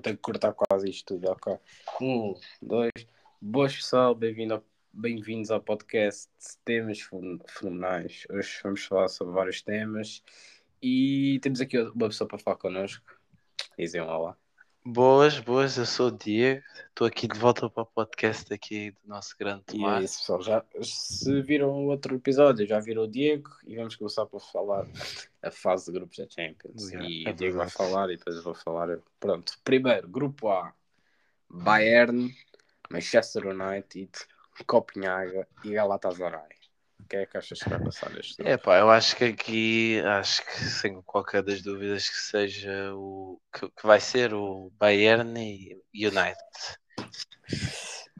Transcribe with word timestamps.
ter 0.00 0.16
que 0.16 0.22
cortar 0.22 0.52
quase 0.52 0.88
isto 0.88 1.14
tudo, 1.14 1.30
ok? 1.30 1.56
Um, 2.00 2.34
dois. 2.62 2.92
Boas 3.40 3.74
pessoal, 3.76 4.14
bem-vindos 4.14 5.50
ao 5.50 5.60
podcast 5.60 6.28
Temas 6.64 7.00
Fen- 7.00 7.38
Fenomenais. 7.48 8.26
Hoje 8.30 8.60
vamos 8.62 8.84
falar 8.84 9.08
sobre 9.08 9.34
vários 9.34 9.62
temas 9.62 10.22
e 10.82 11.38
temos 11.42 11.60
aqui 11.60 11.78
uma 11.78 12.08
pessoa 12.08 12.26
para 12.26 12.38
falar 12.38 12.56
connosco. 12.56 13.04
Dizem 13.78 14.00
um 14.00 14.08
olá. 14.08 14.47
Boas, 14.84 15.38
boas, 15.38 15.76
eu 15.76 15.84
sou 15.84 16.08
o 16.08 16.10
Diego, 16.10 16.62
estou 16.88 17.06
aqui 17.06 17.28
de 17.28 17.38
volta 17.38 17.68
para 17.68 17.82
o 17.82 17.86
podcast 17.86 18.52
aqui 18.54 18.90
do 18.92 19.08
nosso 19.08 19.36
grande 19.38 19.62
E 19.68 19.76
é 19.76 19.78
Tomás. 19.78 20.04
isso, 20.04 20.20
pessoal. 20.20 20.42
Já, 20.42 20.64
se 20.82 21.42
viram 21.42 21.86
outro 21.86 22.14
episódio, 22.16 22.66
já 22.66 22.80
viram 22.80 23.02
o 23.02 23.08
Diego 23.08 23.50
e 23.66 23.76
vamos 23.76 23.96
começar 23.96 24.24
por 24.26 24.40
falar 24.40 24.86
a 25.42 25.50
fase 25.50 25.86
de 25.86 25.98
grupos 25.98 26.16
da 26.18 26.26
Champions. 26.28 26.90
Yeah, 26.90 27.08
e 27.08 27.24
é 27.26 27.30
o 27.30 27.34
Diego 27.34 27.58
vai 27.58 27.68
falar 27.68 28.10
e 28.10 28.16
depois 28.16 28.36
eu 28.36 28.42
vou 28.42 28.54
falar. 28.54 28.98
Pronto, 29.20 29.58
primeiro, 29.62 30.08
grupo 30.08 30.48
A: 30.48 30.72
Bayern, 31.50 32.34
Manchester 32.90 33.46
United, 33.46 34.10
Copenhaga 34.66 35.46
e 35.64 35.70
Galatasaray. 35.70 36.57
O 37.08 37.10
que 37.10 37.16
é 37.16 37.24
que 37.24 37.38
achas 37.38 37.58
que 37.58 37.70
vai 37.70 37.82
passar 37.82 38.10
neste? 38.10 38.46
É 38.46 38.58
pá, 38.58 38.76
eu 38.76 38.90
acho 38.90 39.16
que 39.16 39.24
aqui, 39.24 39.98
acho 40.00 40.44
que 40.44 40.52
sem 40.62 41.00
qualquer 41.00 41.42
das 41.42 41.62
dúvidas 41.62 42.06
que 42.06 42.16
seja 42.18 42.94
o 42.94 43.40
que, 43.50 43.66
que 43.66 43.86
vai 43.86 43.98
ser 43.98 44.34
o 44.34 44.70
Bayern 44.78 45.40
e 45.40 46.06
United. 46.06 46.36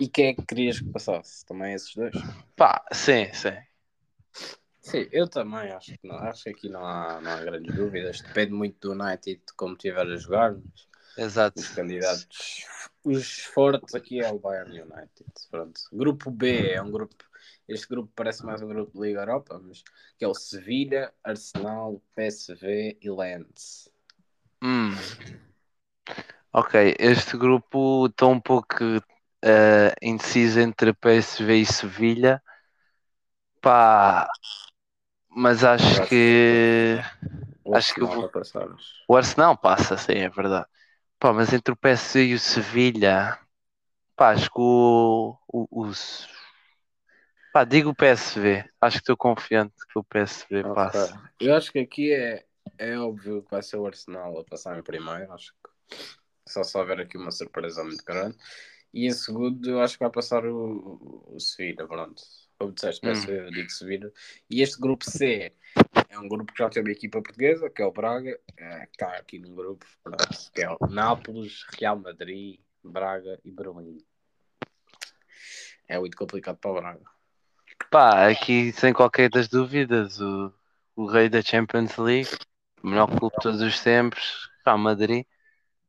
E 0.01 0.09
quem 0.09 0.29
é 0.29 0.35
que 0.35 0.41
querias 0.41 0.81
que 0.81 0.91
passasse? 0.91 1.45
Também 1.45 1.75
esses 1.75 1.95
dois? 1.95 2.15
Pá, 2.57 2.83
sim, 2.91 3.31
sim. 3.35 3.59
Sim, 4.81 5.07
eu 5.13 5.29
também 5.29 5.71
acho 5.71 5.93
que 5.99 6.09
não. 6.09 6.17
Acho 6.17 6.45
que 6.45 6.49
aqui 6.49 6.69
não 6.71 6.83
há, 6.83 7.21
não 7.21 7.31
há 7.31 7.45
grandes 7.45 7.77
dúvidas. 7.77 8.23
Depende 8.23 8.53
muito 8.53 8.81
do 8.81 8.93
United 8.95 9.43
de 9.47 9.53
como 9.55 9.75
estiver 9.75 10.07
a 10.07 10.17
jogar. 10.17 10.55
mas 10.55 10.89
Exato. 11.27 11.61
Os 11.61 11.69
candidatos, 11.69 12.65
os 13.05 13.41
fortes 13.41 13.95
aqui 13.95 14.23
é 14.23 14.33
o 14.33 14.39
Bayern 14.39 14.81
United. 14.81 15.31
Pronto. 15.51 15.79
Grupo 15.93 16.31
B 16.31 16.71
é 16.71 16.81
um 16.81 16.91
grupo. 16.91 17.28
Este 17.69 17.87
grupo 17.89 18.11
parece 18.17 18.45
mais 18.45 18.63
um 18.63 18.69
grupo 18.69 18.93
de 18.93 19.07
Liga 19.07 19.21
Europa, 19.21 19.61
mas 19.63 19.83
que 20.17 20.25
é 20.25 20.29
o 20.29 20.35
Sevilha, 20.35 21.13
Arsenal, 21.23 22.03
PSV 22.15 22.99
e 23.01 23.11
Lens. 23.11 23.91
Hum. 24.63 24.97
Ok, 26.53 26.95
este 26.99 27.37
grupo 27.37 28.07
está 28.07 28.27
um 28.27 28.41
pouco 28.41 28.75
eh, 29.43 29.95
indeciso 30.03 30.61
entre 30.61 30.93
PSV 30.93 31.57
e 31.61 31.67
Sevilha. 31.67 32.43
Pá, 33.61 34.29
mas 35.29 35.65
acho 35.65 36.09
que 36.09 36.99
O 37.65 37.75
Acho 37.77 37.95
que 37.95 38.01
passar. 38.33 38.69
O 39.09 39.17
Arsenal 39.17 39.57
passa, 39.57 39.97
sim, 39.97 40.15
é 40.15 40.29
verdade. 40.29 40.67
Pá, 41.19 41.33
mas 41.33 41.53
entre 41.53 41.73
o 41.73 41.77
PSV 41.77 42.25
e 42.27 42.35
o 42.35 42.39
Sevilha, 42.39 43.39
pá, 44.17 44.31
acho 44.33 44.51
que 44.51 44.61
o, 44.61 45.37
o, 45.49 45.69
os- 45.83 46.29
Pá, 47.53 47.65
digo 47.65 47.91
o 47.91 47.95
PSV. 47.95 48.65
Acho 48.81 48.97
que 48.99 49.03
estou 49.03 49.17
confiante 49.17 49.75
que 49.91 49.99
o 49.99 50.05
PSV 50.05 50.61
Ok. 50.61 50.75
passa. 50.75 51.31
Eu 51.41 51.55
acho 51.55 51.73
que 51.73 51.79
aqui 51.79 52.13
é, 52.13 52.45
é 52.77 52.99
óbvio 52.99 53.43
que 53.43 53.51
vai 53.51 53.63
ser 53.63 53.77
o 53.77 53.87
Arsenal 53.87 54.39
a 54.39 54.45
passar 54.45 54.79
em 54.79 54.83
primeiro. 54.83 55.33
Acho 55.33 55.53
que 55.89 55.97
só 56.49 56.63
se 56.63 56.77
houver 56.77 57.01
aqui 57.01 57.17
uma 57.17 57.31
surpresa 57.31 57.83
muito 57.83 58.05
grande. 58.05 58.37
E 58.93 59.07
em 59.07 59.13
segundo, 59.13 59.69
eu 59.69 59.81
acho 59.81 59.95
que 59.95 60.05
vai 60.05 60.11
passar 60.11 60.45
o, 60.47 61.25
o 61.35 61.41
Sevilha. 61.41 61.87
Pronto. 61.87 62.23
Como 62.59 62.73
disseste, 62.73 63.07
Hum. 63.07 63.13
PSV, 63.13 63.33
eu 63.47 63.51
digo 63.51 63.71
Sevilha. 63.71 64.13
E 64.51 64.63
este 64.63 64.81
grupo 64.81 65.05
C 65.09 65.53
é 66.09 66.19
um 66.19 66.29
grupo 66.29 66.53
que 66.53 66.59
já 66.59 66.69
tem 66.69 66.83
uma 66.83 66.91
equipa 66.91 67.23
portuguesa, 67.23 67.71
que 67.71 67.81
é 67.81 67.87
o 67.87 67.93
Braga, 67.93 68.39
é, 68.57 68.81
que 68.87 68.93
está 68.93 69.17
aqui 69.17 69.39
num 69.39 69.55
grupo, 69.55 69.87
pronto, 70.03 70.27
que 70.53 70.63
é 70.63 70.69
o 70.71 70.79
Nápoles, 70.89 71.65
Real 71.79 71.99
Madrid, 71.99 72.59
Braga 72.83 73.39
e 73.45 73.51
Berlim. 73.51 73.99
É 75.87 75.99
muito 75.99 76.17
complicado 76.17 76.57
para 76.59 76.71
o 76.71 76.75
Braga. 76.75 77.18
Pá, 77.91 78.29
aqui 78.29 78.73
sem 78.73 78.93
qualquer 78.93 79.31
das 79.31 79.49
dúvidas, 79.49 80.21
o, 80.21 80.53
o 80.95 81.07
rei 81.07 81.29
da 81.29 81.41
Champions 81.41 81.97
League, 81.97 82.31
o 82.83 82.89
melhor 82.89 83.07
clube 83.07 83.35
de 83.37 83.43
todos 83.43 83.63
os 83.63 83.81
tempos, 83.81 84.51
Real 84.65 84.79
Madrid. 84.79 85.25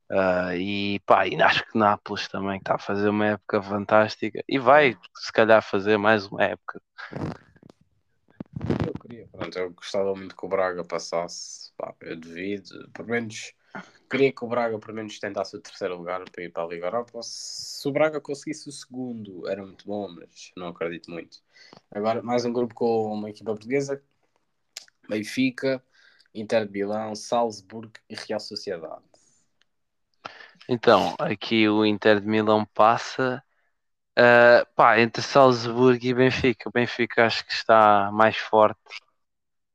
Ah, 0.09 0.55
e 0.55 0.99
pá, 1.01 1.27
e 1.27 1.39
acho 1.41 1.63
que 1.65 1.77
Nápoles 1.77 2.27
também 2.27 2.57
está 2.57 2.75
a 2.75 2.79
fazer 2.79 3.09
uma 3.09 3.27
época 3.27 3.61
fantástica 3.61 4.43
e 4.47 4.57
vai, 4.57 4.97
se 5.15 5.31
calhar, 5.31 5.61
fazer 5.61 5.97
mais 5.97 6.25
uma 6.25 6.43
época. 6.43 6.81
Eu 8.87 8.93
queria, 9.01 9.27
pronto, 9.31 9.59
eu 9.59 9.71
gostava 9.71 10.15
muito 10.15 10.35
que 10.35 10.45
o 10.45 10.49
Braga 10.49 10.83
passasse, 10.83 11.71
pá, 11.77 11.93
eu 12.01 12.15
devido, 12.15 12.89
pelo 12.91 13.09
menos 13.09 13.53
queria 14.09 14.31
que 14.31 14.43
o 14.43 14.47
Braga 14.47 14.79
pelo 14.79 14.93
menos 14.95 15.19
tentasse 15.19 15.55
o 15.55 15.61
terceiro 15.61 15.95
lugar 15.97 16.23
para 16.29 16.43
ir 16.43 16.51
para 16.51 16.63
a 16.63 16.67
Liga 16.67 16.87
Europa. 16.87 17.19
Se 17.23 17.87
o 17.87 17.91
Braga 17.91 18.19
conseguisse 18.19 18.67
o 18.67 18.71
segundo, 18.71 19.47
era 19.47 19.63
muito 19.63 19.85
bom, 19.85 20.09
mas 20.09 20.51
não 20.57 20.67
acredito 20.67 21.11
muito. 21.11 21.39
Agora, 21.91 22.21
mais 22.21 22.45
um 22.45 22.53
grupo 22.53 22.73
com 22.73 23.13
uma 23.13 23.29
equipa 23.29 23.51
portuguesa, 23.51 24.01
Benfica, 25.07 25.83
Inter 26.33 26.65
de 26.65 26.71
Milão, 26.71 27.15
Salzburgo 27.15 27.93
e 28.09 28.15
Real 28.15 28.39
Sociedade. 28.39 29.03
Então, 30.67 31.15
aqui 31.19 31.67
o 31.67 31.85
Inter 31.85 32.19
de 32.21 32.27
Milão 32.27 32.65
passa. 32.65 33.43
Ah, 34.17 34.65
pá, 34.75 34.99
entre 34.99 35.21
Salzburgo 35.21 36.05
e 36.05 36.13
Benfica. 36.13 36.69
O 36.69 36.71
Benfica 36.71 37.25
acho 37.25 37.45
que 37.45 37.53
está 37.53 38.11
mais 38.11 38.37
forte, 38.37 38.79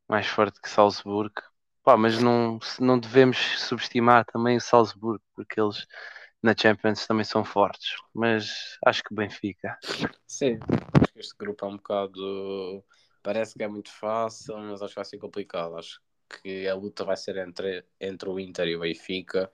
mais 0.08 0.26
forte 0.26 0.60
que 0.60 0.68
Salzburgo. 0.68 1.42
Pá, 1.84 1.96
mas 1.96 2.18
não, 2.18 2.58
não 2.80 2.98
devemos 2.98 3.36
subestimar 3.60 4.24
também 4.24 4.56
o 4.56 4.60
Salzburgo, 4.60 5.22
porque 5.34 5.60
eles 5.60 5.86
na 6.42 6.54
Champions 6.56 7.06
também 7.06 7.24
são 7.24 7.44
fortes. 7.44 7.94
Mas 8.14 8.78
acho 8.84 9.02
que 9.04 9.14
Benfica. 9.14 9.78
Sim, 10.26 10.58
acho 11.00 11.12
que 11.12 11.20
este 11.20 11.36
grupo 11.36 11.64
é 11.64 11.68
um 11.68 11.76
bocado. 11.76 12.82
Parece 13.22 13.54
que 13.54 13.62
é 13.62 13.68
muito 13.68 13.90
fácil, 13.90 14.56
mas 14.58 14.82
acho 14.82 14.92
que 14.94 14.96
vai 14.96 15.04
ser 15.04 15.18
complicado. 15.18 15.76
Acho 15.76 16.00
que 16.42 16.66
a 16.66 16.74
luta 16.74 17.04
vai 17.04 17.16
ser 17.16 17.36
entre, 17.36 17.84
entre 18.00 18.28
o 18.28 18.40
Inter 18.40 18.66
e 18.68 18.76
o 18.76 18.80
Benfica, 18.80 19.50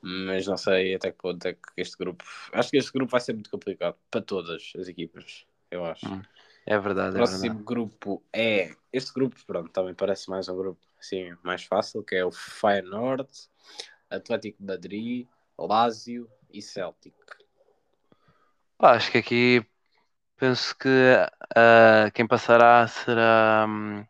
mas 0.00 0.46
não 0.46 0.56
sei 0.56 0.94
até 0.94 1.10
que 1.10 1.18
ponto 1.18 1.44
é 1.46 1.54
que 1.54 1.60
este 1.76 1.96
grupo. 1.96 2.24
Acho 2.52 2.70
que 2.70 2.76
este 2.76 2.92
grupo 2.92 3.10
vai 3.10 3.20
ser 3.20 3.32
muito 3.32 3.50
complicado 3.50 3.96
para 4.10 4.20
todas 4.22 4.72
as 4.78 4.88
equipas, 4.88 5.46
eu 5.70 5.84
acho. 5.84 6.06
Hum, 6.06 6.22
É 6.66 6.78
verdade, 6.78 7.10
O 7.10 7.14
é 7.14 7.18
próximo 7.18 7.54
verdade. 7.54 7.64
grupo 7.64 8.22
é. 8.32 8.74
Este 8.92 9.12
grupo, 9.12 9.36
pronto, 9.46 9.70
também 9.70 9.94
parece 9.94 10.28
mais 10.28 10.48
um 10.48 10.56
grupo 10.56 10.80
assim, 11.02 11.36
mais 11.42 11.64
fácil, 11.64 12.02
que 12.02 12.14
é 12.14 12.24
o 12.24 12.30
Feyenoord, 12.30 13.28
Atlético 14.08 14.58
de 14.60 14.66
Madrid, 14.66 15.28
Lazio 15.58 16.30
e 16.50 16.62
Celtic. 16.62 17.14
Pá, 18.78 18.92
acho 18.92 19.10
que 19.10 19.18
aqui 19.18 19.66
penso 20.36 20.76
que 20.76 20.88
ah, 21.54 22.10
quem 22.14 22.26
passará 22.26 22.86
será 22.86 23.66
hum, 23.68 24.04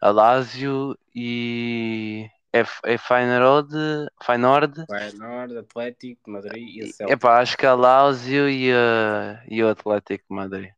a 0.00 0.10
Lazio 0.10 0.96
e 1.14 2.28
é, 2.52 2.60
é 2.84 2.98
Feyenoord, 2.98 3.74
Feyenoord. 4.22 4.86
Feyenoord, 4.86 5.58
Atlético 5.58 6.22
de 6.26 6.32
Madrid 6.32 6.68
e 6.68 6.82
a 6.82 6.86
Celtic. 6.86 7.16
Epá, 7.16 7.40
acho 7.40 7.56
que 7.56 7.66
a 7.66 7.74
Lazio 7.74 8.48
e, 8.48 8.72
a, 8.72 9.42
e 9.48 9.62
o 9.62 9.68
Atlético 9.68 10.24
de 10.28 10.34
Madrid. 10.34 10.70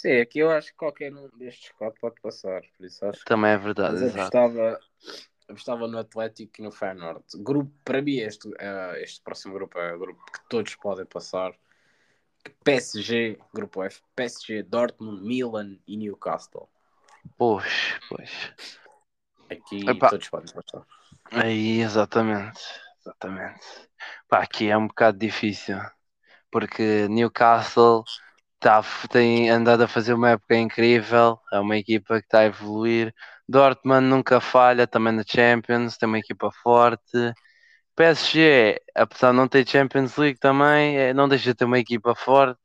Sim, 0.00 0.20
aqui 0.20 0.38
eu 0.38 0.50
acho 0.52 0.70
que 0.70 0.76
qualquer 0.76 1.12
um 1.12 1.28
destes 1.36 1.72
quatro 1.72 2.00
pode 2.00 2.20
passar, 2.20 2.62
por 2.76 2.86
isso 2.86 3.04
acho 3.04 3.26
que 3.26 3.26
Também 3.26 3.50
é 3.52 3.58
verdade, 3.58 3.96
mas 3.96 4.00
exato. 4.02 4.36
apostava, 4.36 4.80
apostava 5.48 5.88
no 5.88 5.98
Atlético 5.98 6.60
e 6.60 6.62
no 6.62 6.70
Feyenoord. 6.70 7.24
Grupo, 7.38 7.72
para 7.84 8.00
mim, 8.00 8.18
este, 8.18 8.48
eh, 8.60 9.02
este 9.02 9.20
próximo 9.22 9.54
grupo 9.54 9.76
é 9.76 9.94
o 9.94 9.98
grupo 9.98 10.24
que 10.32 10.40
todos 10.48 10.76
podem 10.76 11.04
passar. 11.04 11.52
PSG, 12.64 13.38
grupo 13.52 13.82
F, 13.82 14.02
PSG, 14.14 14.62
Dortmund, 14.62 15.20
Milan 15.26 15.78
e 15.88 15.96
Newcastle. 15.96 16.68
Pois, 17.36 17.98
pois. 18.08 18.32
Aqui 19.50 19.80
Epá. 19.90 20.08
todos 20.08 20.28
podem 20.28 20.50
passar. 20.52 20.86
Aí, 21.32 21.80
exatamente, 21.80 22.60
exatamente. 23.00 23.60
Pá, 24.28 24.42
aqui 24.42 24.68
é 24.68 24.76
um 24.76 24.86
bocado 24.88 25.18
difícil, 25.18 25.78
porque 26.50 27.08
Newcastle 27.08 28.04
tá, 28.60 28.82
tem 29.10 29.50
andado 29.50 29.82
a 29.84 29.88
fazer 29.88 30.14
uma 30.14 30.30
época 30.30 30.56
incrível, 30.56 31.38
é 31.52 31.58
uma 31.60 31.76
equipa 31.76 32.20
que 32.20 32.26
está 32.26 32.40
a 32.40 32.44
evoluir. 32.46 33.14
Dortmund 33.48 34.06
nunca 34.06 34.40
falha, 34.40 34.86
também 34.86 35.12
na 35.14 35.22
Champions, 35.26 35.96
tem 35.96 36.08
uma 36.08 36.18
equipa 36.18 36.50
forte. 36.62 37.02
PSG, 37.96 38.80
apesar 38.94 39.30
de 39.32 39.36
não 39.38 39.48
ter 39.48 39.66
Champions 39.68 40.16
League 40.16 40.38
também, 40.40 40.96
é- 40.98 41.14
não 41.14 41.28
deixa 41.28 41.50
de 41.52 41.54
ter 41.56 41.64
uma 41.66 41.78
equipa 41.78 42.14
forte. 42.14 42.60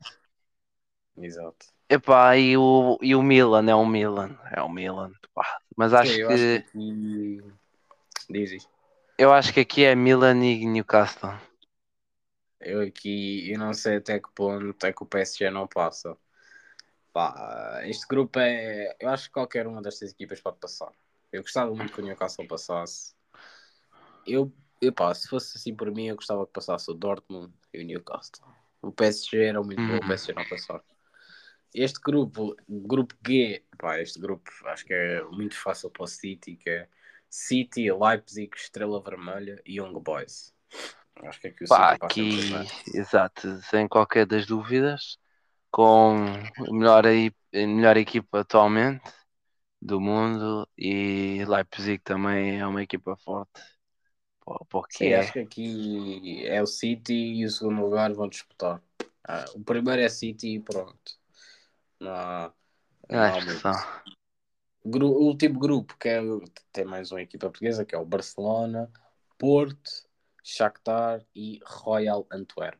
Exato. 1.18 1.66
Epá, 1.90 2.36
e 2.38 2.58
o, 2.58 2.98
e 3.02 3.16
o 3.16 3.22
Milan 3.22 3.70
é 3.70 3.76
o 3.76 3.86
Milan, 3.86 4.38
é 4.52 4.62
o 4.62 4.70
Milan. 4.70 5.12
pá. 5.34 5.46
Mas 5.78 5.94
acho 5.94 6.14
Sim, 6.16 6.24
que 6.26 6.34
acho 6.34 6.48
que. 6.50 6.64
Diz 8.30 8.52
eu 9.18 9.34
acho 9.34 9.52
que 9.54 9.60
aqui 9.60 9.84
é 9.84 9.96
Milan 9.96 10.44
e 10.46 10.66
Newcastle. 10.68 11.34
Eu 12.66 12.82
aqui, 12.82 13.52
eu 13.52 13.60
não 13.60 13.74
sei 13.74 13.98
até 13.98 14.20
que 14.20 14.30
ponto 14.34 14.86
é 14.86 14.94
que 14.94 15.04
o 15.04 15.06
PSG 15.06 15.50
não 15.50 15.68
passa. 15.68 16.18
Pá, 17.14 17.82
este 17.86 18.08
grupo 18.08 18.40
é. 18.40 18.96
Eu 19.00 19.10
acho 19.10 19.28
que 19.28 19.34
qualquer 19.34 19.68
uma 19.68 19.82
destas 19.82 20.12
equipas 20.12 20.42
pode 20.42 20.60
passar. 20.60 20.92
Eu 21.32 21.42
gostava 21.44 21.74
muito 21.76 21.94
que 21.94 22.02
o 22.02 22.04
Newcastle 22.04 22.48
passasse. 22.48 23.16
Eu, 24.26 24.54
Epá, 24.82 25.14
se 25.14 25.28
fosse 25.30 25.58
assim 25.58 25.74
por 25.76 25.90
mim, 25.92 26.08
eu 26.08 26.16
gostava 26.16 26.46
que 26.46 26.52
passasse 26.54 26.90
o 26.92 26.94
Dortmund 26.94 27.54
e 27.74 27.82
o 27.82 27.86
Newcastle. 27.86 28.46
O 28.82 28.92
PSG 28.92 29.46
era 29.46 29.64
muito 29.64 29.86
bom, 29.86 30.00
o 30.00 30.00
Uhum. 30.02 30.08
PSG 30.08 30.34
não 30.34 30.44
passar. 30.46 30.84
Este 31.74 32.00
grupo, 32.02 32.56
grupo 32.70 33.16
G, 33.26 33.66
pá, 33.78 34.00
este 34.02 34.20
grupo 34.20 34.52
acho 34.66 34.86
que 34.86 34.94
é 34.94 35.24
muito 35.26 35.56
fácil 35.58 35.90
para 35.90 36.04
o 36.04 36.08
City, 36.08 36.56
que 36.58 36.70
é 36.70 36.90
City, 37.30 37.92
Leipzig, 37.92 38.52
Estrela 38.56 39.02
Vermelha 39.02 39.62
e 39.66 39.80
Young 39.80 40.00
Boys. 40.02 40.54
Acho 41.16 41.42
que 41.42 41.48
aqui 41.48 41.64
o 41.64 41.68
Pá, 41.68 41.94
aqui, 41.94 42.22
primeiro. 42.30 42.70
exato, 42.94 43.60
sem 43.64 43.88
qualquer 43.88 44.26
das 44.26 44.46
dúvidas, 44.46 45.18
com 45.72 46.16
a 46.58 46.74
melhor, 46.74 47.06
aí- 47.08 47.32
a 47.54 47.58
melhor 47.68 47.98
equipa 47.98 48.42
atualmente 48.42 49.04
do 49.82 50.02
mundo 50.02 50.70
e 50.78 51.46
Leipzig 51.48 52.00
também 52.04 52.60
é 52.60 52.68
uma 52.68 52.84
equipa 52.84 53.18
forte 53.18 53.62
para, 54.46 54.66
para 54.66 54.80
o 54.80 54.84
que 54.84 55.06
Sim, 55.06 55.14
é. 55.14 55.20
acho 55.20 55.34
que 55.34 55.40
aqui 55.40 56.46
é 56.48 56.62
o 56.62 56.68
City 56.68 57.14
e 57.14 57.46
o 57.46 57.50
segundo 57.50 57.82
lugar 57.82 58.14
vão 58.14 58.30
disputar. 58.30 58.82
Ah, 59.24 59.46
o 59.56 59.64
primeiro 59.64 60.02
é 60.02 60.10
City 60.10 60.56
e 60.56 60.60
pronto. 60.60 61.20
Não 62.00 62.54
não 63.10 63.42
que 63.42 63.46
são. 63.46 63.74
Gru- 64.86 65.08
o 65.12 65.26
último 65.28 65.60
grupo, 65.60 65.98
que 65.98 66.10
é, 66.10 66.20
tem 66.72 66.86
mais 66.86 67.12
uma 67.12 67.22
equipa 67.22 67.48
portuguesa, 67.50 67.86
que 67.86 67.96
é 67.96 67.98
o 67.98 68.06
Barcelona, 68.06 68.92
Porto, 69.38 69.92
Shakhtar 70.44 71.26
e 71.36 71.60
Royal 71.66 72.28
Antwerp. 72.32 72.80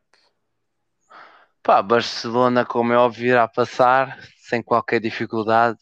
Pá, 1.62 1.80
Barcelona, 1.80 2.66
como 2.66 2.92
é 2.92 2.96
óbvio, 2.98 3.28
irá 3.28 3.48
passar 3.48 4.18
sem 4.36 4.62
qualquer 4.62 5.00
dificuldade 5.00 5.78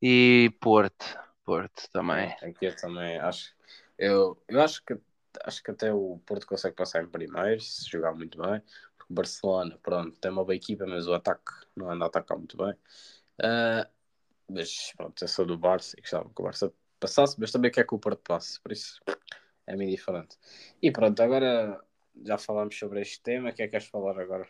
e 0.00 0.50
Porto, 0.60 1.18
Porto 1.44 1.88
também. 1.92 2.28
Aqui 2.40 2.66
eu 2.66 2.76
também 2.76 3.18
acho. 3.18 3.52
Eu, 3.98 4.40
eu 4.48 4.60
acho 4.62 4.82
que 4.84 4.96
acho 5.44 5.62
que 5.62 5.70
até 5.70 5.92
o 5.92 6.20
Porto 6.24 6.46
consegue 6.46 6.76
passar 6.76 7.02
em 7.02 7.08
primeiro 7.08 7.60
se 7.60 7.90
jogar 7.90 8.14
muito 8.14 8.38
bem. 8.40 8.62
Porque 8.96 9.12
Barcelona, 9.12 9.76
pronto, 9.82 10.18
tem 10.20 10.30
uma 10.30 10.44
boa 10.44 10.54
equipa, 10.54 10.86
mas 10.86 11.08
o 11.08 11.14
ataque 11.14 11.50
não 11.74 11.90
anda 11.90 12.04
a 12.04 12.08
atacar 12.08 12.38
muito 12.38 12.56
bem. 12.56 12.74
Ah, 13.42 13.88
mas 14.48 14.92
pronto, 14.96 15.22
eu 15.22 15.28
sou 15.28 15.46
do 15.46 15.58
Barça 15.58 15.96
e 15.98 16.00
gostava 16.00 16.28
que 16.28 16.40
o 16.40 16.44
Barça 16.44 16.72
passasse, 17.00 17.36
mas 17.40 17.50
também 17.50 17.70
quer 17.70 17.84
que 17.86 17.94
o 17.94 17.98
Porto 17.98 18.22
passe, 18.22 18.60
por 18.60 18.72
isso 18.72 19.00
é 19.72 19.76
meio 19.76 19.90
diferente. 19.90 20.36
E 20.82 20.90
pronto, 20.90 21.20
agora 21.22 21.80
já 22.24 22.38
falámos 22.38 22.78
sobre 22.78 23.00
este 23.00 23.20
tema, 23.22 23.50
o 23.50 23.54
que 23.54 23.62
é 23.62 23.66
que 23.66 23.72
queres 23.72 23.86
falar 23.88 24.18
agora? 24.20 24.46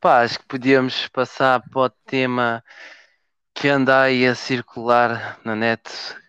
Pá, 0.00 0.22
acho 0.22 0.38
que 0.38 0.46
podíamos 0.46 1.08
passar 1.08 1.62
para 1.70 1.80
o 1.82 1.90
tema 1.90 2.62
que 3.54 3.68
anda 3.68 4.02
aí 4.02 4.26
a 4.26 4.34
circular 4.34 5.40
na 5.44 5.56
net 5.56 5.82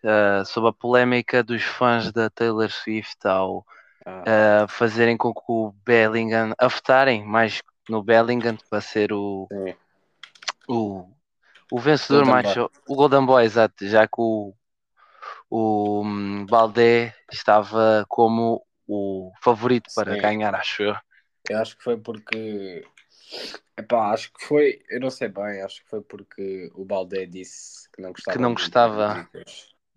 ah, 0.03 0.43
sobre 0.45 0.69
a 0.69 0.73
polémica 0.73 1.43
dos 1.43 1.63
fãs 1.63 2.11
da 2.11 2.29
Taylor 2.29 2.69
Swift 2.71 3.27
ao 3.27 3.65
Ah, 4.05 4.23
ah, 4.25 4.67
fazerem 4.67 5.17
com 5.17 5.33
que 5.33 5.41
o 5.47 5.73
Bellingham, 5.85 6.53
a 6.57 6.67
votarem 6.67 7.25
mais 7.25 7.61
no 7.89 8.03
Bellingham 8.03 8.57
para 8.69 8.81
ser 8.81 9.13
o, 9.13 9.51
sim. 9.51 9.75
o, 10.67 11.05
o 11.71 11.79
vencedor 11.79 12.25
Golden 12.25 12.31
mais 12.33 12.53
Boy. 12.55 12.69
o 12.87 12.95
Golden 12.95 13.25
Boy, 13.25 13.43
exato, 13.45 13.87
já 13.87 14.07
que 14.07 14.15
o, 14.19 14.53
o 15.49 16.01
hum, 16.03 16.45
Baldé 16.45 17.13
estava 17.31 18.05
como 18.07 18.65
o 18.87 19.31
favorito 19.41 19.89
para 19.95 20.13
Sim. 20.13 20.21
ganhar, 20.21 20.55
acho 20.55 20.83
eu. 20.83 20.95
Eu 21.49 21.59
acho 21.59 21.77
que 21.77 21.83
foi 21.83 21.97
porque. 21.97 22.85
Epá, 23.77 24.11
acho 24.11 24.31
que 24.33 24.45
foi. 24.45 24.81
Eu 24.89 24.99
não 24.99 25.09
sei 25.09 25.27
bem, 25.27 25.61
acho 25.61 25.83
que 25.83 25.89
foi 25.89 26.01
porque 26.01 26.71
o 26.73 26.83
Baldé 26.83 27.25
disse 27.25 27.89
que 27.91 28.01
não 28.01 28.11
gostava, 28.11 28.35
Que 28.35 28.41
não 28.41 28.53
gostava. 28.53 29.29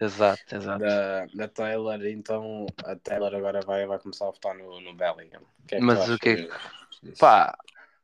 Exato, 0.00 0.56
exato. 0.56 0.84
Da, 0.84 1.26
da 1.26 1.48
Taylor, 1.48 2.06
então 2.06 2.66
a 2.84 2.96
Taylor 2.96 3.34
agora 3.34 3.60
vai, 3.60 3.86
vai 3.86 3.98
começar 3.98 4.28
a 4.28 4.30
votar 4.30 4.54
no, 4.54 4.80
no 4.80 4.94
Bellingham. 4.94 5.42
Que 5.66 5.74
é 5.74 5.78
que 5.78 5.84
Mas 5.84 6.08
o 6.08 6.18
que 6.18 6.28
é 6.30 6.32
achas 6.34 7.00
disso? 7.02 7.20
Pá, 7.20 7.54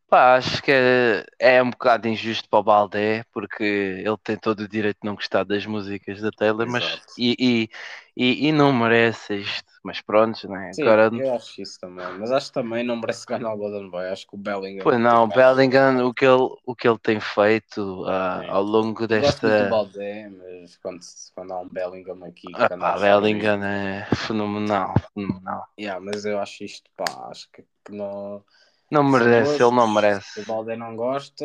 pá, 0.08 0.36
acho 0.36 0.62
que 0.62 0.70
é, 0.72 1.24
é 1.38 1.62
um 1.62 1.70
bocado 1.70 2.08
injusto 2.08 2.48
para 2.48 2.58
o 2.58 2.62
Baldé, 2.62 3.24
porque 3.32 3.64
ele 3.64 4.16
tem 4.22 4.36
todo 4.36 4.60
o 4.60 4.68
direito 4.68 4.98
de 5.02 5.06
não 5.06 5.14
gostar 5.14 5.44
das 5.44 5.66
músicas 5.66 6.20
da 6.20 6.30
Taylor, 6.30 6.66
mas 6.68 7.00
e, 7.18 7.36
e, 7.38 7.70
e, 8.16 8.48
e 8.48 8.52
não 8.52 8.72
merece 8.72 9.36
isto. 9.36 9.66
Mas 9.82 10.00
pronto, 10.00 10.48
né? 10.48 10.72
Sim, 10.72 10.82
Agora, 10.82 11.10
eu 11.12 11.32
acho 11.34 11.62
isso 11.62 11.78
também. 11.78 12.04
Mas 12.18 12.32
acho 12.32 12.48
que 12.48 12.54
também 12.54 12.84
não 12.84 12.96
merece 12.96 13.24
ganhar 13.24 13.52
o 13.54 13.56
Golden 13.56 13.88
Boy. 13.88 14.08
Acho 14.08 14.26
que 14.26 14.34
o 14.34 14.38
Bellingham. 14.38 14.84
pois 14.84 14.98
não, 15.00 15.24
o 15.24 15.26
Bellingham, 15.28 16.06
o 16.08 16.12
que 16.12 16.24
ele, 16.24 16.48
o 16.66 16.74
que 16.74 16.88
ele 16.88 16.98
tem 16.98 17.20
feito 17.20 18.04
Sim. 18.04 18.48
ao 18.48 18.62
longo 18.62 19.02
Eu 19.02 19.20
gosto 19.20 19.40
desta. 19.46 19.68
Baldé, 19.70 20.28
mas 20.28 20.76
quando, 20.78 21.00
quando 21.34 21.52
há 21.52 21.60
um 21.60 21.68
Bellingham 21.68 22.24
aqui. 22.24 22.52
Ah, 22.52 22.68
pá, 22.68 22.98
Bellingham 22.98 23.62
é 23.64 24.06
fenomenal, 24.14 24.94
fenomenal. 25.14 25.66
Yeah, 25.78 26.00
mas 26.00 26.24
eu 26.24 26.40
acho 26.40 26.64
isto, 26.64 26.90
pá, 26.96 27.04
acho 27.30 27.48
que, 27.52 27.62
que 27.84 27.92
não. 27.92 28.44
Não 28.90 29.02
merece, 29.02 29.62
ele 29.62 29.74
não 29.74 29.88
merece. 29.88 30.26
Se 30.32 30.40
o 30.40 30.46
Baldé 30.46 30.76
não 30.76 30.94
gosta, 30.96 31.44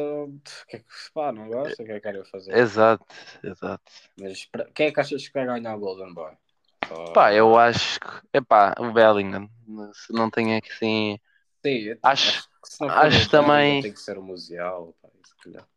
que, 0.67 0.77
é 0.77 0.79
que- 0.79 0.85
pá, 1.13 1.31
não 1.31 1.47
gosta, 1.49 1.81
o 1.81 1.85
que 1.85 1.91
é 1.91 1.95
que 1.95 2.01
quero 2.01 2.25
fazer? 2.25 2.55
Exato, 2.57 3.05
exato. 3.43 3.91
Mas 4.19 4.49
quem 4.73 4.87
é 4.87 4.91
que 4.91 4.99
achas 4.99 5.27
que 5.27 5.33
vai 5.33 5.45
ganhar 5.45 5.75
o 5.75 5.79
Golden 5.79 6.13
Boy? 6.13 6.33
Pá, 7.13 7.33
eu 7.33 7.57
acho 7.57 7.99
que, 7.99 8.07
epá, 8.37 8.73
o 8.79 8.91
Bellingham, 8.91 9.49
se 9.93 10.13
não 10.13 10.29
tem 10.29 10.55
aqui 10.57 10.71
assim. 10.71 11.19
Sim, 11.65 11.77
eu 11.77 11.97
acho- 12.03 12.49
que 12.61 12.69
se 12.69 12.81
não 12.81 12.89
for 12.89 12.97
acho 12.97 13.29
também- 13.29 13.81
Tem 13.81 13.93
que 13.93 13.99
ser 13.99 14.17
o 14.17 14.23
Musial. 14.23 14.95
Pá, 15.01 15.09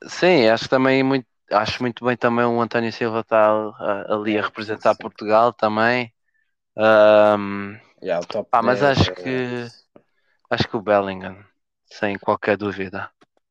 Sim, 0.08 0.49
acho 0.49 0.69
também 0.69 1.02
muito, 1.02 1.26
acho 1.50 1.82
muito 1.82 2.05
bem 2.05 2.16
também 2.16 2.44
o 2.44 2.61
António 2.61 2.93
Silva 2.93 3.20
estar 3.20 3.50
ah, 3.50 4.14
ali 4.14 4.37
a 4.37 4.40
É, 4.40 4.43
representar 4.43 4.94
sim. 4.94 5.02
Portugal 5.02 5.52
também. 5.52 6.12
Ahm, 6.76 7.78
Yeah, 8.02 8.20
Pá, 8.50 8.62
mas 8.62 8.81
10 8.81 8.99
acho 8.99 9.11
é- 9.11 9.14
que- 9.14 9.66
acho 10.50 10.69
que 10.69 10.76
o 10.76 10.82
Bellingham, 10.82 11.44
sem 11.86 12.19
qualquer 12.19 12.56
dúvida. 12.56 13.10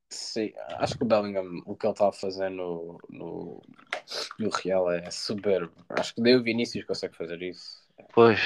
Sim, 0.09 0.53
acho 0.77 0.95
que 0.97 1.03
o 1.03 1.07
Bellingham, 1.07 1.61
o 1.65 1.75
que 1.75 1.87
ele 1.87 1.93
está 1.93 2.07
a 2.09 2.11
fazer 2.13 2.49
no, 2.49 2.99
no, 3.09 3.61
no 4.37 4.49
Real 4.49 4.91
é 4.91 5.09
soberbo. 5.09 5.73
Acho 5.89 6.13
que 6.13 6.21
nem 6.21 6.35
o 6.35 6.43
Vinícius 6.43 6.85
consegue 6.85 7.15
fazer 7.15 7.41
isso. 7.41 7.81
Pois. 8.13 8.39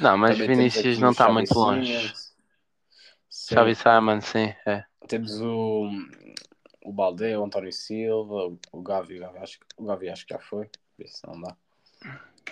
Não, 0.00 0.18
mas 0.18 0.36
Também 0.36 0.48
Vinícius 0.56 0.98
não 0.98 1.12
está 1.12 1.30
muito 1.30 1.54
longe. 1.54 2.12
Xavi 3.30 3.74
Simon, 3.74 4.20
sim, 4.20 4.54
é. 4.66 4.84
Temos 5.06 5.40
o, 5.40 5.88
o 6.84 6.92
Baldé, 6.92 7.38
o 7.38 7.44
António 7.44 7.72
Silva, 7.72 8.56
o, 8.72 8.82
Gavi, 8.82 9.18
o 9.18 9.20
Gavi, 9.20 9.38
acho, 9.38 9.60
que- 9.60 9.66
o 9.76 9.84
Gavi 9.84 10.08
acho 10.08 10.26
que 10.26 10.34
já 10.34 10.40
foi, 10.40 10.68
por 10.96 11.04
isso 11.04 11.20
não 11.26 11.40
dá. 11.40 11.56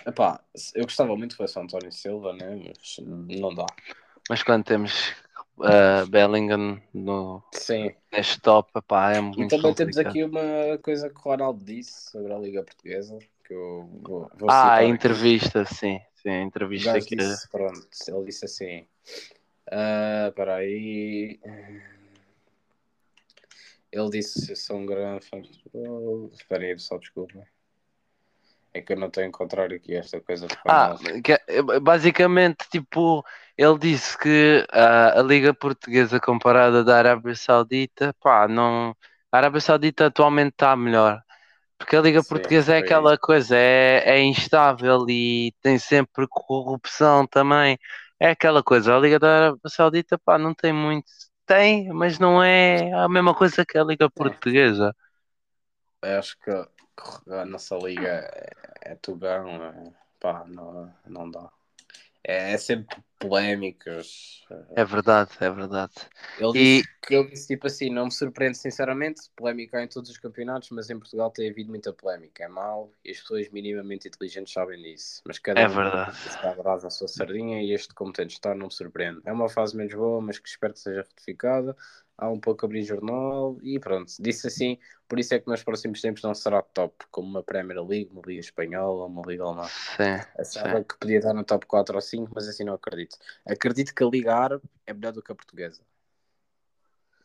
Epá, 0.05 0.43
eu 0.75 0.83
gostava 0.83 1.15
muito 1.15 1.31
que 1.31 1.37
fosse 1.37 1.57
o 1.57 1.61
António 1.61 1.91
Silva, 1.91 2.33
né? 2.33 2.55
mas 2.55 2.97
não 3.39 3.53
dá. 3.53 3.65
Mas 4.29 4.43
quando 4.43 4.63
temos 4.63 5.13
ah, 5.63 6.05
Bellingham 6.09 6.81
no, 6.93 7.43
Sim, 7.53 7.93
neste 8.11 8.39
top, 8.41 8.71
pá, 8.87 9.13
é 9.13 9.19
e 9.37 9.47
também 9.47 9.73
temos 9.73 9.97
aqui 9.97 10.23
uma 10.23 10.77
coisa 10.83 11.09
que 11.09 11.17
o 11.17 11.21
Ronaldo 11.21 11.63
disse 11.63 12.11
sobre 12.11 12.33
a 12.33 12.37
Liga 12.37 12.63
Portuguesa, 12.63 13.17
que 13.45 13.53
eu 13.53 13.89
vou, 14.01 14.31
vou 14.35 14.49
Ah, 14.49 14.73
a 14.75 14.81
aqui. 14.81 14.89
entrevista, 14.91 15.65
sim. 15.65 15.99
Sim, 16.15 16.29
a 16.29 16.41
entrevista 16.43 16.99
que 17.01 17.15
disse, 17.15 17.47
pronto, 17.49 17.87
ele 18.07 18.25
disse 18.25 18.45
assim. 18.45 18.85
ah, 19.71 20.27
Espera 20.29 20.55
aí. 20.55 21.39
Ele 23.91 24.09
disse: 24.09 24.55
sou 24.55 24.77
um 24.77 24.85
grande 24.85 25.25
fã 25.25 25.41
de 25.41 25.49
futebol. 25.49 26.29
Espera 26.33 26.63
aí, 26.63 26.77
só 26.79 26.97
desculpa. 26.97 27.43
É 28.73 28.81
que 28.81 28.93
eu 28.93 28.97
não 28.97 29.07
estou 29.07 29.21
a 29.21 29.27
encontrar 29.27 29.73
aqui 29.73 29.95
esta 29.95 30.21
coisa 30.21 30.47
Ah, 30.65 30.95
que- 31.21 31.79
basicamente, 31.81 32.69
tipo, 32.71 33.21
ele 33.61 33.77
disse 33.77 34.17
que 34.17 34.65
ah, 34.71 35.19
a 35.19 35.21
Liga 35.21 35.53
Portuguesa 35.53 36.19
comparada 36.19 36.83
da 36.83 36.97
Arábia 36.97 37.35
Saudita, 37.35 38.13
pá, 38.19 38.47
não. 38.47 38.95
A 39.31 39.37
Arábia 39.37 39.61
Saudita 39.61 40.07
atualmente 40.07 40.53
está 40.53 40.75
melhor. 40.75 41.21
Porque 41.77 41.95
a 41.95 42.01
Liga 42.01 42.23
Sim, 42.23 42.29
Portuguesa 42.29 42.75
é 42.75 42.79
aquela 42.79 43.17
coisa, 43.17 43.55
é, 43.55 44.03
é 44.05 44.21
instável 44.23 45.05
e 45.09 45.53
tem 45.61 45.77
sempre 45.77 46.27
corrupção 46.27 47.27
também. 47.27 47.77
É 48.19 48.31
aquela 48.31 48.63
coisa, 48.63 48.95
a 48.95 48.99
Liga 48.99 49.19
da 49.19 49.27
Arábia 49.37 49.59
Saudita, 49.67 50.17
pá, 50.17 50.37
não 50.39 50.53
tem 50.55 50.73
muito. 50.73 51.05
Tem, 51.45 51.89
mas 51.89 52.17
não 52.17 52.41
é 52.41 52.91
a 52.93 53.07
mesma 53.09 53.35
coisa 53.35 53.65
que 53.65 53.77
a 53.77 53.83
Liga 53.83 54.09
Portuguesa. 54.09 54.95
Eu 56.01 56.17
acho 56.17 56.35
que 56.39 56.49
a 56.49 57.45
nossa 57.45 57.75
liga 57.77 58.07
é, 58.07 58.49
é 58.93 58.95
tugão. 58.95 59.47
É, 59.63 59.91
pá, 60.19 60.45
não, 60.47 60.91
não 61.05 61.29
dá. 61.29 61.49
É, 62.23 62.53
é 62.53 62.57
sempre 62.57 62.97
polémicas. 63.21 64.41
É 64.75 64.83
verdade, 64.85 65.31
é 65.39 65.49
verdade. 65.49 65.93
Ele 66.37 66.53
E- 66.53 66.83
disse, 66.83 66.89
ele 67.09 67.29
disse 67.29 67.47
tipo 67.47 67.67
assim: 67.67 67.89
não 67.89 68.05
me 68.05 68.11
surpreende 68.11 68.57
sinceramente, 68.57 69.29
polémica 69.35 69.77
há 69.77 69.83
em 69.83 69.87
todos 69.87 70.09
os 70.09 70.17
campeonatos, 70.17 70.69
mas 70.71 70.89
em 70.89 70.97
Portugal 70.97 71.29
tem 71.31 71.49
havido 71.49 71.69
muita 71.69 71.93
polémica. 71.93 72.43
É 72.43 72.47
mau 72.47 72.93
e 73.03 73.11
as 73.11 73.19
pessoas 73.19 73.49
minimamente 73.49 74.07
inteligentes 74.07 74.53
sabem 74.53 74.81
disso. 74.81 75.21
Mas 75.25 75.39
cada 75.39 75.63
É 75.63 75.67
um 75.67 75.67
verdade. 75.67 76.17
está 76.25 76.53
brasa 76.53 76.87
a 76.87 76.89
sua 76.89 77.07
sardinha 77.07 77.61
e 77.61 77.73
este, 77.73 77.93
como 77.93 78.13
tem 78.13 78.25
de 78.27 78.33
estar, 78.33 78.55
não 78.55 78.67
me 78.67 78.73
surpreende. 78.73 79.21
É 79.25 79.31
uma 79.33 79.49
fase 79.49 79.75
menos 79.75 79.93
boa, 79.93 80.21
mas 80.21 80.39
que 80.39 80.47
espero 80.47 80.73
que 80.73 80.79
seja 80.79 81.01
retificada. 81.01 81.75
Há 82.21 82.29
um 82.29 82.39
pouco 82.39 82.63
abrir 82.67 82.83
jornal 82.83 83.57
e 83.63 83.79
pronto. 83.79 84.13
Disse 84.19 84.45
assim: 84.45 84.77
por 85.09 85.17
isso 85.17 85.33
é 85.33 85.39
que 85.39 85.47
nos 85.49 85.63
próximos 85.63 85.99
tempos 86.01 86.21
não 86.21 86.35
será 86.35 86.61
top, 86.61 87.03
como 87.09 87.27
uma 87.27 87.41
Premier 87.41 87.83
League, 87.83 88.11
uma 88.11 88.21
Liga 88.23 88.41
Espanhola, 88.41 89.07
uma 89.07 89.23
Liga 89.25 89.43
Alemã. 89.43 89.63
Sim, 89.67 90.21
Achava 90.37 90.77
sim. 90.77 90.83
que 90.83 90.97
podia 90.99 91.17
estar 91.17 91.33
no 91.33 91.43
top 91.43 91.65
4 91.65 91.95
ou 91.95 92.01
5, 92.01 92.31
mas 92.35 92.47
assim 92.47 92.63
não 92.63 92.75
acredito. 92.75 93.17
Acredito 93.43 93.95
que 93.95 94.03
a 94.03 94.07
Liga 94.07 94.35
Árabe 94.35 94.63
é 94.85 94.93
melhor 94.93 95.13
do 95.13 95.23
que 95.23 95.31
a 95.31 95.35
portuguesa. 95.35 95.81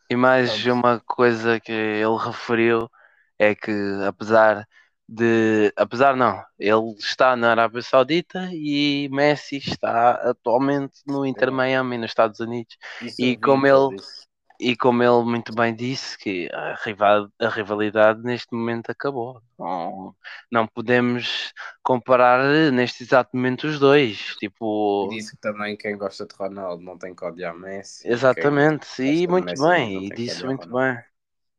E 0.09 0.15
mais 0.15 0.63
Pronto. 0.63 0.73
uma 0.73 0.99
coisa 1.01 1.59
que 1.59 1.71
ele 1.71 2.17
referiu 2.17 2.89
é 3.37 3.53
que 3.53 3.71
apesar 4.07 4.67
de. 5.07 5.71
Apesar 5.75 6.15
não, 6.15 6.43
ele 6.57 6.95
está 6.97 7.35
na 7.35 7.51
Arábia 7.51 7.81
Saudita 7.83 8.49
e 8.51 9.07
Messi 9.11 9.57
está 9.57 10.11
atualmente 10.27 11.01
no 11.05 11.23
Inter. 11.23 11.51
Miami, 11.51 11.97
nos 11.99 12.09
Estados 12.09 12.39
Unidos. 12.39 12.77
Isso 13.01 13.21
E 13.21 13.37
como 13.37 13.67
ele- 13.67 13.95
disse. 13.97 14.26
E 14.59 14.75
como 14.75 15.03
ele 15.03 15.23
muito 15.23 15.53
bem 15.53 15.75
disse, 15.75 16.17
que 16.17 16.49
a 16.53 16.75
rival- 16.83 17.31
a 17.39 17.47
rivalidade 17.49 18.21
neste 18.23 18.53
momento 18.55 18.89
acabou. 18.91 19.41
Não, 19.57 20.15
não 20.51 20.67
podemos 20.67 21.53
comparar 21.83 22.71
neste 22.71 23.03
exato 23.03 23.35
momento 23.35 23.67
os 23.67 23.79
dois. 23.79 24.35
Tipo, 24.37 25.19
disse 25.19 25.31
que 25.31 25.37
também 25.41 25.75
quem 25.77 25.97
gosta 25.97 26.25
de 26.25 26.35
Ronaldo 26.35 26.83
não 26.83 26.97
tem 26.97 27.15
que 27.15 27.23
odiar 27.25 27.55
Messi. 27.57 28.03
exatamente. 28.03 29.01
E 29.03 29.27
muito 29.27 29.55
Messi 29.55 29.57
bem, 29.57 30.07
e 30.07 30.11
disse 30.11 30.45
muito 30.45 30.67
Ronaldo. 30.67 30.71
bem. 30.71 30.97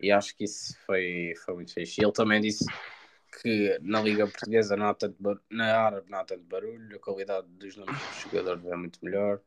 E 0.01 0.13
acho 0.13 0.37
que 0.37 0.45
isso 0.45 0.79
foi, 0.87 1.35
foi 1.45 1.55
muito 1.55 1.75
fixe. 1.75 2.01
E 2.01 2.05
ele 2.05 2.13
também 2.13 2.41
disse 2.41 2.73
que 3.43 3.79
na 3.83 4.03
Liga 4.03 4.29
Portuguesa 4.29 4.77
não 4.77 4.89
há 4.89 4.95
tanto 4.95 5.17
bar... 5.23 5.41
na 5.51 5.79
Árabe 5.81 6.11
não 6.11 6.19
há 6.21 6.25
tanto 6.25 6.45
barulho, 6.45 6.97
a 6.97 7.01
qualidade 7.01 7.49
dos 7.49 7.77
nomes 7.77 8.07
dos 8.07 8.17
jogadores 8.19 8.65
é 8.67 8.77
muito 8.77 8.99
melhor. 9.05 9.41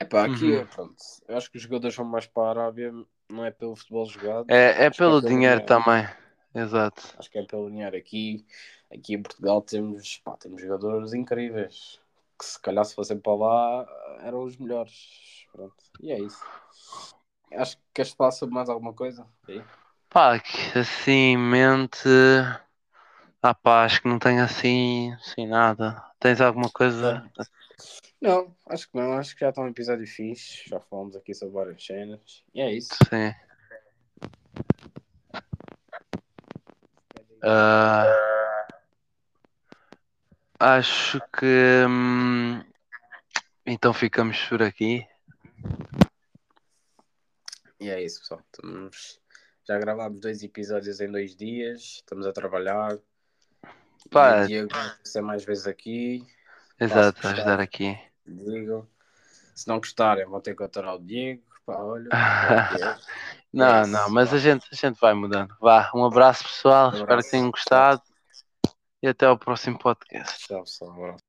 Epá, 0.00 0.24
aqui, 0.24 0.52
Uhum. 0.52 0.66
pronto, 0.66 0.96
eu 1.26 1.36
acho 1.36 1.50
que 1.50 1.56
os 1.56 1.62
jogadores 1.62 1.96
vão 1.96 2.06
mais 2.06 2.26
para 2.26 2.46
a 2.46 2.50
Arábia, 2.50 2.92
não 3.28 3.44
é 3.44 3.50
pelo 3.50 3.74
futebol 3.76 4.06
jogado. 4.06 4.48
É, 4.48 4.86
é 4.86 4.90
acho 4.90 5.02
que 5.02 5.08
pelo 5.08 5.20
dinheiro 5.20 5.60
também. 5.62 6.06
Exato. 6.54 7.02
Acho 7.18 7.30
que 7.30 7.38
é 7.38 7.42
pelo 7.44 7.70
dinheiro. 7.70 7.96
Aqui, 7.96 8.44
aqui 8.92 9.14
em 9.14 9.22
Portugal 9.22 9.60
temos, 9.62 10.18
pá, 10.18 10.36
temos 10.36 10.60
jogadores 10.62 11.12
incríveis. 11.12 12.00
Que 12.38 12.44
se 12.44 12.60
calhar 12.60 12.84
se 12.84 12.94
fossem 12.94 13.18
para 13.18 13.34
lá 13.34 13.86
eram 14.22 14.44
os 14.44 14.56
melhores. 14.56 15.46
Pronto. 15.52 15.74
E 16.00 16.12
é 16.12 16.20
isso. 16.20 16.40
Acho 17.52 17.76
que 17.76 17.82
queres 17.94 18.12
falar 18.12 18.30
sobre 18.32 18.54
mais 18.54 18.68
alguma 18.70 18.94
coisa? 18.94 19.26
Aí? 19.46 19.62
Pá, 20.10 20.38
que 20.38 20.78
assim 20.78 21.10
em 21.32 21.38
mente. 21.38 22.08
Ah 23.42 23.52
pá, 23.52 23.84
acho 23.84 24.00
que 24.02 24.06
não 24.08 24.18
tenho 24.18 24.44
assim, 24.44 25.12
assim 25.14 25.44
nada. 25.46 26.00
Tens 26.20 26.40
alguma 26.40 26.70
coisa? 26.70 27.24
Não, 28.20 28.56
acho 28.66 28.90
que 28.90 28.96
não. 28.96 29.12
Acho 29.12 29.34
que 29.34 29.40
já 29.40 29.50
está 29.50 29.62
um 29.62 29.68
episódio 29.68 30.06
fixe. 30.06 30.68
Já 30.68 30.80
falamos 30.80 31.14
aqui 31.16 31.34
sobre 31.34 31.54
várias 31.54 31.84
cenas. 31.84 32.44
E 32.54 32.60
é 32.60 32.72
isso. 32.72 32.94
Sim. 33.08 33.34
Ah, 37.42 38.66
acho 40.58 41.20
que 41.38 41.84
hum, 41.88 42.64
então 43.64 43.94
ficamos 43.94 44.42
por 44.46 44.62
aqui. 44.62 45.06
E 47.80 47.88
é 47.88 48.02
isso, 48.02 48.20
pessoal. 48.20 48.42
Estamos... 48.52 49.20
Já 49.68 49.78
gravámos 49.78 50.20
dois 50.20 50.42
episódios 50.42 51.00
em 51.00 51.12
dois 51.12 51.36
dias. 51.36 51.80
Estamos 51.96 52.26
a 52.26 52.32
trabalhar. 52.32 52.98
Pá. 54.10 54.40
E 54.40 54.44
o 54.44 54.46
Diego 54.46 54.74
vai 54.74 54.96
ser 55.04 55.20
mais 55.20 55.44
vezes 55.44 55.66
aqui. 55.66 56.26
Exato, 56.80 57.26
ajudar 57.28 57.60
aqui. 57.60 57.98
Se 59.54 59.66
não 59.66 59.78
gostarem, 59.78 60.26
vão 60.26 60.40
ter 60.40 60.54
que 60.56 60.62
aturar 60.62 60.94
o 60.94 60.98
Diego. 60.98 61.42
Pá, 61.66 61.76
olha. 61.78 62.08
o. 62.10 62.98
Não, 63.50 63.86
não, 63.86 64.10
mas 64.10 64.32
a 64.34 64.38
gente, 64.38 64.68
a 64.70 64.74
gente 64.74 65.00
vai 65.00 65.14
mudando. 65.14 65.56
Vá, 65.58 65.90
um 65.94 66.04
abraço 66.04 66.44
pessoal, 66.44 66.90
espero 66.92 67.22
que 67.22 67.30
abraço. 67.30 67.30
tenham 67.30 67.50
gostado 67.50 68.02
e 69.02 69.08
até 69.08 69.24
ao 69.24 69.38
próximo 69.38 69.78
podcast. 69.78 70.46
Tchau, 70.46 70.60
pessoal. 70.64 70.90
Um 70.90 71.04
abraço. 71.04 71.27